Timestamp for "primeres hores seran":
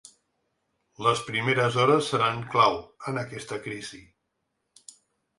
1.25-2.41